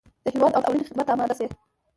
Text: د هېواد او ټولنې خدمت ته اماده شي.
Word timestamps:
د 0.23 0.25
هېواد 0.33 0.51
او 0.55 0.63
ټولنې 0.65 0.87
خدمت 0.87 1.05
ته 1.07 1.11
اماده 1.15 1.33
شي. 1.39 1.45